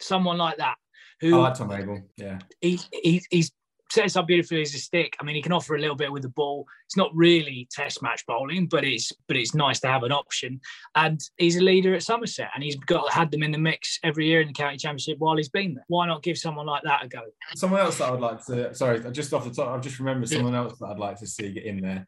[0.00, 0.76] someone like that.
[1.20, 2.38] Who, I like Tom Abell, yeah.
[2.60, 3.50] He, he, he's
[3.90, 5.16] sets up beautifully as a stick.
[5.20, 6.66] I mean, he can offer a little bit with the ball.
[6.86, 10.60] It's not really test match bowling, but it's but it's nice to have an option.
[10.94, 14.26] And he's a leader at Somerset, and he's got had them in the mix every
[14.26, 15.84] year in the county championship while he's been there.
[15.88, 17.22] Why not give someone like that a go?
[17.54, 18.74] Someone else that I would like to.
[18.74, 21.52] Sorry, just off the top, I've just remembered someone else that I'd like to see
[21.52, 22.06] get in there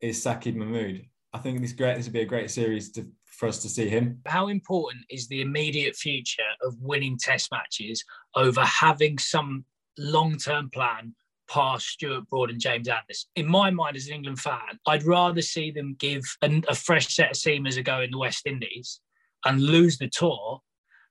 [0.00, 1.06] is Saqib Mahmood.
[1.32, 1.96] I think this great.
[1.96, 4.20] This would be a great series to, for us to see him.
[4.26, 9.64] How important is the immediate future of winning Test matches over having some
[9.98, 11.14] long-term plan
[11.48, 13.28] past Stuart Broad and James Anderson.
[13.36, 17.14] In my mind, as an England fan, I'd rather see them give an, a fresh
[17.14, 19.00] set of seamers a go in the West Indies
[19.44, 20.60] and lose the tour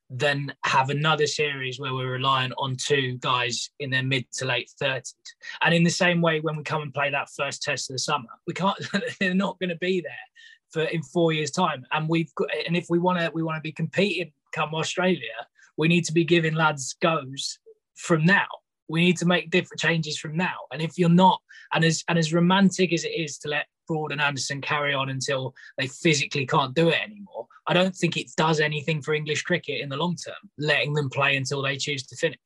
[0.09, 4.69] than have another series where we're relying on two guys in their mid to late
[4.79, 5.15] 30s.
[5.61, 7.99] And in the same way, when we come and play that first test of the
[7.99, 8.77] summer, we can't,
[9.19, 10.11] they're not going to be there
[10.69, 11.85] for in four years' time.
[11.91, 15.47] And we've got, and if we want to, we want to be competing come Australia,
[15.75, 17.59] we need to be giving lads goes
[17.95, 18.47] from now
[18.87, 20.55] we need to make different changes from now.
[20.71, 21.41] And if you're not,
[21.73, 25.09] and as and as romantic as it is to let Broad and Anderson carry on
[25.09, 29.43] until they physically can't do it anymore, I don't think it does anything for English
[29.43, 32.39] cricket in the long term, letting them play until they choose to finish.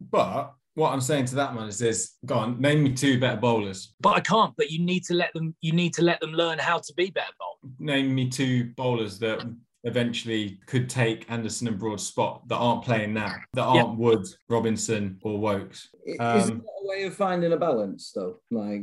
[0.00, 3.36] But what I'm saying to that man is this: go on, name me two better
[3.36, 3.94] bowlers.
[4.00, 4.54] But I can't.
[4.56, 5.54] But you need to let them.
[5.60, 7.74] You need to let them learn how to be better bowlers.
[7.78, 9.44] Name me two bowlers that
[9.84, 13.98] eventually could take Anderson and Broad's spot that aren't playing now, that aren't yep.
[13.98, 15.88] Wood, Robinson, or Woakes.
[16.18, 18.40] Um, Is a way of finding a balance though?
[18.50, 18.82] Like,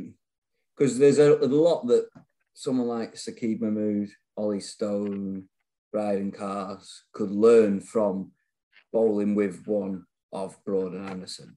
[0.76, 2.08] because there's a, a, lot that
[2.54, 5.44] someone like Saqib Mahmood, Ollie Stone,
[5.92, 8.32] Brydon Carse could learn from
[8.92, 11.56] bowling with one of Broad and Anderson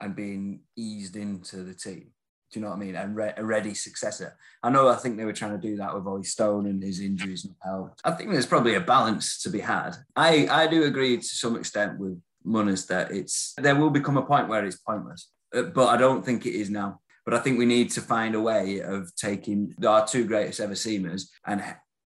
[0.00, 2.12] and being eased into the team.
[2.50, 2.96] Do you know what I mean?
[2.96, 4.36] And re- a ready successor.
[4.62, 4.88] I know.
[4.88, 7.54] I think they were trying to do that with Ollie Stone and his injuries and
[7.62, 8.00] helped.
[8.04, 9.96] I think there's probably a balance to be had.
[10.16, 14.22] I I do agree to some extent with Munners that it's there will become a
[14.22, 17.00] point where it's pointless, uh, but I don't think it is now.
[17.24, 20.72] But I think we need to find a way of taking our two greatest ever
[20.72, 21.62] seamers and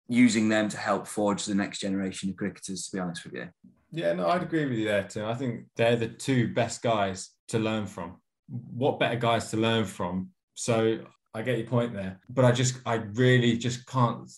[0.08, 2.86] using them to help forge the next generation of cricketers.
[2.86, 3.48] To be honest with you.
[3.92, 5.26] Yeah, no, I'd agree with you there, Tim.
[5.26, 8.16] I think they're the two best guys to learn from
[8.48, 10.30] what better guys to learn from?
[10.54, 11.00] So
[11.34, 14.30] I get your point there, but I just, I really just can't.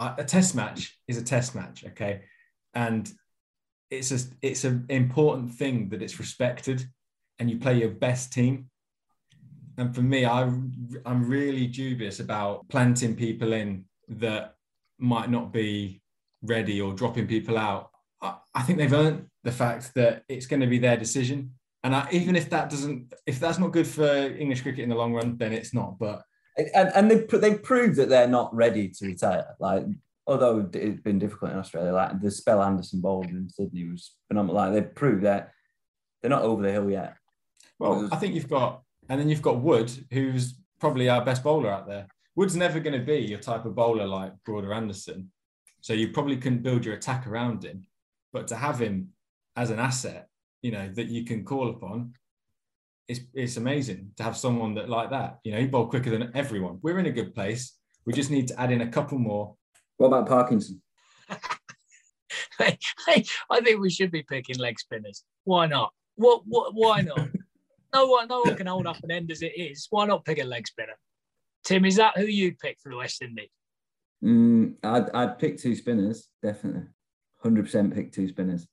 [0.00, 2.22] A test match is a test match, okay,
[2.74, 3.10] and
[3.90, 6.84] it's a, it's an important thing that it's respected,
[7.38, 8.70] and you play your best team.
[9.76, 14.54] And for me, I, I'm really dubious about planting people in that
[14.98, 16.02] might not be
[16.42, 17.90] ready or dropping people out.
[18.20, 21.94] I, I think they've earned the fact that it's going to be their decision and
[21.94, 25.14] I, even if that doesn't, if that's not good for English cricket in the long
[25.14, 25.98] run, then it's not.
[25.98, 26.22] But
[26.74, 29.54] and and they they proved that they're not ready to retire.
[29.60, 29.84] Like
[30.26, 34.56] although it's been difficult in Australia, like the spell Anderson bowled in Sydney was phenomenal.
[34.56, 35.52] Like they proved that
[36.20, 37.14] they're not over the hill yet.
[37.78, 41.70] Well, I think you've got, and then you've got Wood, who's probably our best bowler
[41.70, 42.08] out there.
[42.34, 45.30] Wood's never going to be your type of bowler like Broader Anderson,
[45.80, 47.86] so you probably couldn't build your attack around him.
[48.32, 49.10] But to have him
[49.56, 50.27] as an asset
[50.62, 52.12] you know that you can call upon
[53.08, 56.30] it's, it's amazing to have someone that like that you know he bowled quicker than
[56.34, 56.78] everyone.
[56.82, 57.74] We're in a good place.
[58.04, 59.56] We just need to add in a couple more.
[59.96, 60.82] What about parkinson?
[62.58, 65.22] Hey, hey, i think we should be picking leg spinners.
[65.44, 65.92] Why not?
[66.16, 67.28] What, what why not?
[67.94, 69.86] No one no one can hold up an end as it is.
[69.88, 70.98] Why not pick a leg spinner?
[71.64, 73.48] Tim is that who you'd pick for the west indies?
[74.22, 76.82] Mm, I'd, I'd pick two spinners definitely.
[77.44, 78.66] 100% pick two spinners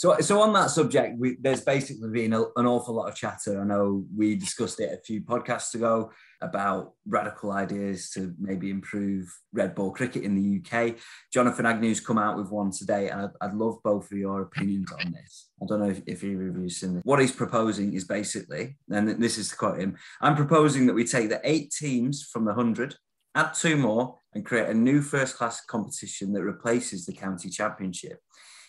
[0.00, 3.60] So, so on that subject, we, there's basically been a, an awful lot of chatter.
[3.60, 6.10] I know we discussed it a few podcasts ago
[6.40, 10.96] about radical ideas to maybe improve red ball cricket in the UK.
[11.30, 14.90] Jonathan Agnew's come out with one today, and I'd, I'd love both of your opinions
[14.90, 15.50] on this.
[15.62, 17.02] I don't know if, if either of you've seen this.
[17.04, 21.04] What he's proposing is basically, and this is to quote him, I'm proposing that we
[21.04, 22.94] take the eight teams from the 100,
[23.34, 28.18] add two more, and create a new first class competition that replaces the county championship.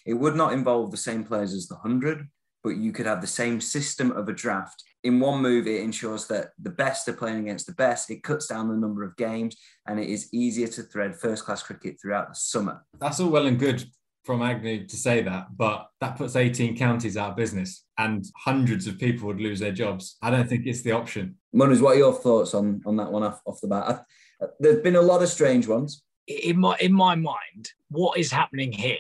[0.06, 2.28] It would not involve the same players as the 100,
[2.64, 4.84] but you could have the same system of a draft.
[5.04, 8.12] In one move, it ensures that the best are playing against the best.
[8.12, 9.56] It cuts down the number of games
[9.88, 12.86] and it is easier to thread first class cricket throughout the summer.
[13.00, 13.84] That's all well and good
[14.24, 18.86] from Agnew to say that, but that puts 18 counties out of business and hundreds
[18.86, 20.18] of people would lose their jobs.
[20.22, 21.38] I don't think it's the option.
[21.54, 24.06] Munners, what are your thoughts on, on that one off, off the bat?
[24.40, 26.04] I, there's been a lot of strange ones.
[26.28, 28.98] In my in my mind, what is happening here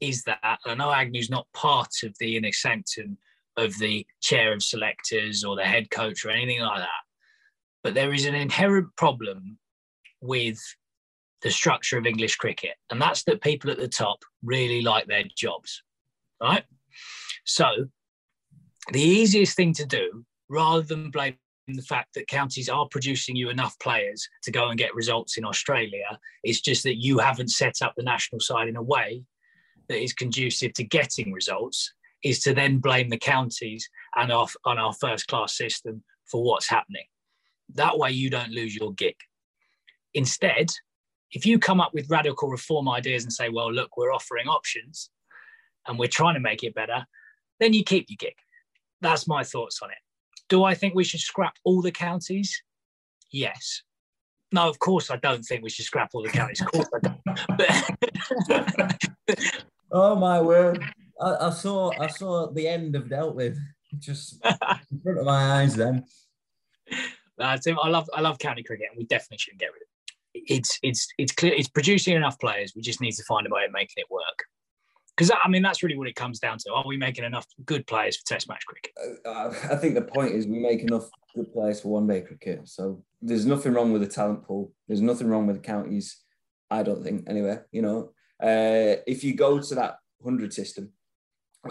[0.00, 3.18] is that I know Agnew's not part of the inner sanctum
[3.56, 6.88] of the chair of selectors or the head coach or anything like that,
[7.82, 9.58] but there is an inherent problem
[10.20, 10.58] with
[11.42, 15.24] the structure of English cricket, and that's that people at the top really like their
[15.36, 15.82] jobs,
[16.42, 16.64] right?
[17.44, 17.88] So
[18.92, 21.36] the easiest thing to do, rather than blame
[21.68, 25.44] the fact that counties are producing you enough players to go and get results in
[25.44, 29.22] Australia, is just that you haven't set up the national side in a way
[29.88, 31.92] that is conducive to getting results
[32.24, 36.68] is to then blame the counties and our, on our first class system for what's
[36.68, 37.04] happening.
[37.74, 39.16] That way, you don't lose your gig.
[40.14, 40.68] Instead,
[41.32, 45.10] if you come up with radical reform ideas and say, well, look, we're offering options
[45.86, 47.06] and we're trying to make it better,
[47.60, 48.34] then you keep your gig.
[49.00, 49.98] That's my thoughts on it.
[50.48, 52.62] Do I think we should scrap all the counties?
[53.30, 53.82] Yes.
[54.50, 56.62] No, of course I don't think we should scrap all the counties.
[56.62, 56.98] Of course I
[59.28, 59.64] don't.
[59.90, 60.82] Oh my word!
[61.20, 63.58] I, I, saw I saw the end of dealt with
[63.98, 64.44] just
[64.90, 65.74] in front of my eyes.
[65.74, 66.04] Then,
[67.38, 69.88] uh, Tim, I love I love county cricket, and we definitely shouldn't get rid of
[70.34, 70.42] it.
[70.52, 72.72] It's it's it's clear it's producing enough players.
[72.76, 74.44] We just need to find a way of making it work.
[75.16, 76.72] Because I mean, that's really what it comes down to.
[76.72, 78.92] Are we making enough good players for Test match cricket?
[79.24, 82.68] Uh, I think the point is we make enough good players for one day cricket.
[82.68, 84.72] So there's nothing wrong with the talent pool.
[84.86, 86.18] There's nothing wrong with the counties.
[86.70, 87.58] I don't think anyway.
[87.72, 90.90] You know, uh, if you go to that 100 system,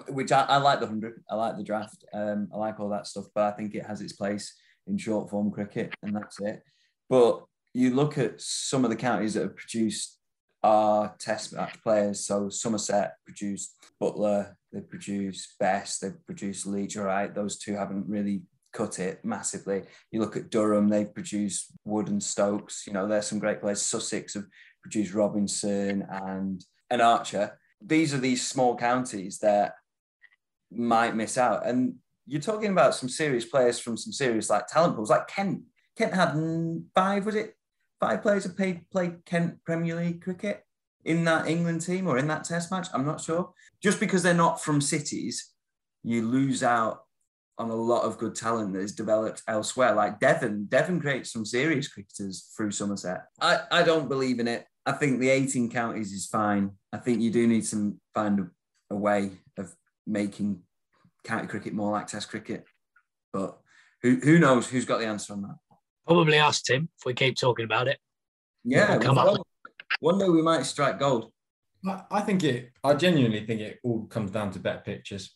[0.10, 3.08] which I, I like the 100, I like the draft, um, I like all that
[3.08, 4.54] stuff, but I think it has its place
[4.88, 6.62] in short form cricket, and that's it.
[7.10, 10.18] But you look at some of the counties that have produced
[10.64, 12.26] our test match players.
[12.26, 16.98] So Somerset produced Buttler, they produced Bess, they produced Leach.
[16.98, 18.42] All right, those two haven't really
[18.74, 19.84] cut it massively.
[20.12, 22.86] You look at Durham, they've produced Wood and Stokes.
[22.86, 23.82] You know, there's some great players.
[23.82, 24.46] Sussex have
[24.90, 27.60] produced Robinson and an Archer.
[27.82, 29.74] These are these small counties that
[30.72, 31.68] might miss out.
[31.68, 31.96] And
[32.26, 35.64] you're talking about some serious players from some serious like talent pools, like Kent.
[35.98, 36.34] Kent had
[36.96, 37.56] five, was it
[38.00, 40.64] five players have played, played Kent Premier League cricket
[41.04, 42.88] in that England team or in that test match?
[42.94, 43.52] I'm not sure.
[43.84, 45.54] Just because they're not from cities,
[46.04, 47.02] you lose out
[47.58, 49.94] on a lot of good talent that is developed elsewhere.
[49.96, 53.26] Like Devon, Devon creates some serious cricketers through Somerset.
[53.42, 54.66] I, I don't believe in it.
[54.88, 56.72] I think the 18 counties is fine.
[56.94, 58.50] I think you do need to find a,
[58.90, 59.76] a way of
[60.08, 60.62] making
[61.26, 62.64] county cricket more like Test cricket.
[63.34, 63.60] But
[64.02, 65.58] who, who knows who's got the answer on that?
[66.08, 68.00] Probably ask Tim, if we keep talking about it.
[68.64, 69.46] Yeah, we'll come up.
[70.00, 71.34] One day we might strike gold.
[72.10, 75.34] I think it, I genuinely think it all comes down to better pitches.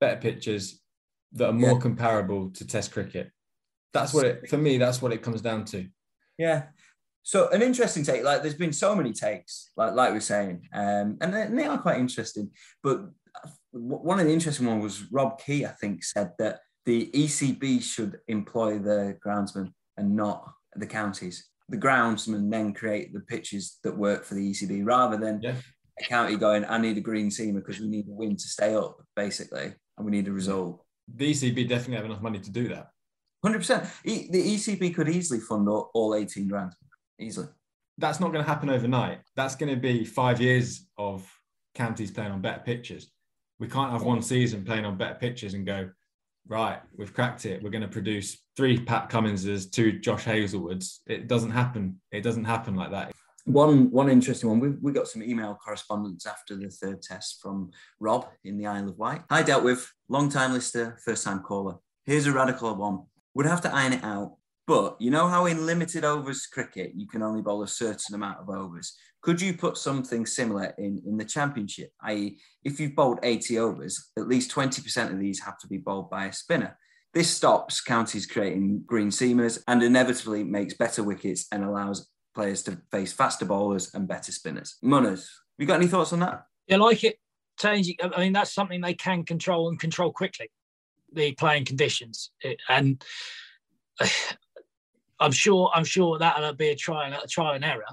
[0.00, 0.80] Better pitches
[1.32, 1.78] that are more yeah.
[1.80, 3.32] comparable to Test cricket.
[3.92, 5.86] That's what it, for me, that's what it comes down to.
[6.38, 6.66] Yeah.
[7.22, 11.18] So an interesting take, like there's been so many takes, like like we're saying, um,
[11.20, 12.50] and, they, and they are quite interesting.
[12.82, 13.02] But
[13.70, 18.18] one of the interesting ones was Rob Key, I think, said that the ECB should
[18.26, 21.48] employ the groundsman and not the counties.
[21.68, 25.54] The groundsman then create the pitches that work for the ECB rather than yeah.
[26.00, 28.74] a county going, I need a green seamer because we need a win to stay
[28.74, 30.84] up, basically, and we need a result.
[31.14, 32.88] The ECB definitely have enough money to do that.
[33.44, 34.02] 100%.
[34.02, 36.72] The ECB could easily fund all 18 grand
[37.18, 37.48] easily.
[37.98, 39.20] That's not going to happen overnight.
[39.36, 41.28] That's going to be five years of
[41.74, 43.10] counties playing on better pitches.
[43.58, 45.90] We can't have one season playing on better pitches and go,
[46.48, 47.62] right, we've cracked it.
[47.62, 50.98] We're going to produce three Pat Cumminses, two Josh Hazlewoods.
[51.06, 52.00] It doesn't happen.
[52.10, 53.12] It doesn't happen like that.
[53.44, 54.60] One one interesting one.
[54.60, 58.90] We, we got some email correspondence after the third test from Rob in the Isle
[58.90, 59.22] of Wight.
[59.30, 61.76] I dealt with long time listener, first time caller.
[62.04, 63.00] Here's a radical one.
[63.34, 64.36] Would have to iron it out
[64.66, 68.38] But you know how in limited overs cricket, you can only bowl a certain amount
[68.38, 68.96] of overs.
[69.20, 71.92] Could you put something similar in, in the championship?
[72.02, 76.10] I.e., if you've bowled 80 overs, at least 20% of these have to be bowled
[76.10, 76.76] by a spinner.
[77.14, 82.80] This stops counties creating green seamers and inevitably makes better wickets and allows players to
[82.90, 84.76] face faster bowlers and better spinners.
[84.82, 86.44] Munners, you got any thoughts on that?
[86.66, 87.18] You like it
[87.58, 87.96] changing?
[88.02, 90.50] I mean, that's something they can control and control quickly.
[91.12, 93.04] The playing conditions, it, and
[94.00, 94.06] uh,
[95.22, 97.84] I'm sure I'm sure that'll be a trial a trial and error.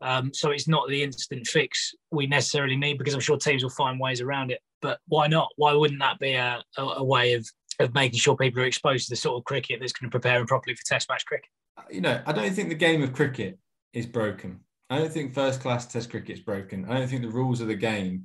[0.00, 3.70] Um, so it's not the instant fix we necessarily need because I'm sure teams will
[3.70, 4.60] find ways around it.
[4.80, 5.50] But why not?
[5.56, 7.46] Why wouldn't that be a, a, a way of
[7.78, 10.38] of making sure people are exposed to the sort of cricket that's going to prepare
[10.38, 11.48] them properly for Test match cricket?
[11.90, 13.58] You know, I don't think the game of cricket
[13.92, 14.60] is broken.
[14.90, 16.86] I don't think first class Test cricket is broken.
[16.88, 18.24] I don't think the rules of the game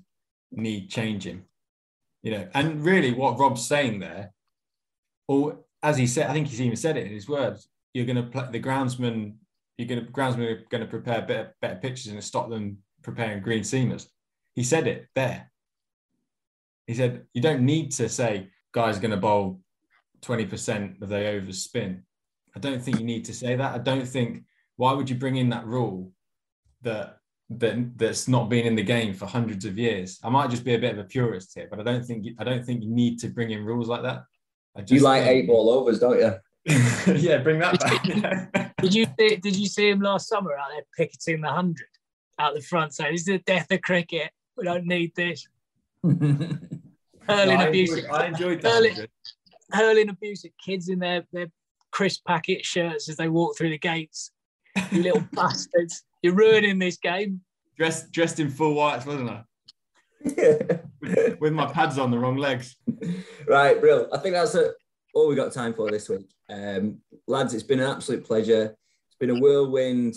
[0.51, 1.43] need changing.
[2.23, 4.33] You know, and really, what Rob's saying there,
[5.27, 7.67] or as he said, I think he's even said it in his words
[7.97, 9.33] you're going to play the groundsman.
[9.77, 13.41] You're going to groundsman are going to prepare better better pitches and stop them preparing
[13.41, 14.05] green seamers.
[14.53, 15.51] He said it there.
[16.85, 19.61] He said you don't need to say guys going to bowl
[20.21, 22.03] 20% of their overs spin.
[22.55, 23.73] I don't think you need to say that.
[23.73, 24.43] I don't think
[24.75, 26.11] why would you bring in that rule
[26.83, 27.17] that
[27.49, 30.19] that that's not been in the game for hundreds of years.
[30.23, 32.43] I might just be a bit of a purist here, but I don't think I
[32.43, 34.23] don't think you need to bring in rules like that.
[34.87, 36.35] you like think, eight ball overs, don't you?
[37.15, 38.75] yeah, bring that back.
[38.81, 41.87] did you see, did you see him last summer out there picketing the hundred
[42.39, 44.31] out the front saying this is the death of cricket.
[44.57, 45.47] We don't need this.
[46.03, 46.59] hurling
[47.27, 47.93] no, abuse.
[47.93, 48.71] Enjoyed, I enjoyed that.
[48.73, 49.07] Hurling,
[49.71, 51.47] hurling abuse at kids in their, their
[51.91, 54.31] crisp packet shirts as they walk through the gates.
[54.91, 56.03] You little bastards.
[56.21, 57.41] You're ruining this game.
[57.77, 59.43] Dressed dressed in full whites, wasn't I?
[60.25, 60.57] Yeah.
[60.99, 62.75] with, with, my pads on the wrong legs.
[63.47, 64.09] Right, Brill.
[64.11, 64.73] I think that's it
[65.13, 66.29] all we got time for this week.
[66.49, 68.75] Um, lads, it's been an absolute pleasure.
[69.07, 70.15] It's been a whirlwind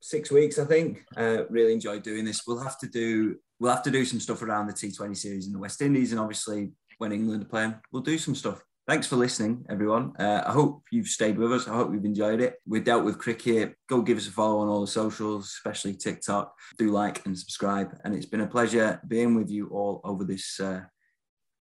[0.00, 1.04] six weeks, I think.
[1.16, 2.42] Uh, really enjoyed doing this.
[2.46, 5.52] We'll have to do we'll have to do some stuff around the T20 series in
[5.52, 8.62] the West Indies, and obviously when England are playing, we'll do some stuff.
[8.86, 10.12] Thanks for listening, everyone.
[10.18, 11.66] Uh, I hope you've stayed with us.
[11.66, 12.56] I hope you've enjoyed it.
[12.66, 13.76] We've dealt with cricket.
[13.88, 16.54] Go give us a follow on all the socials, especially TikTok.
[16.76, 17.96] Do like and subscribe.
[18.04, 20.82] And it's been a pleasure being with you all over this uh,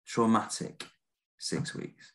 [0.05, 0.85] traumatic
[1.39, 2.11] six weeks.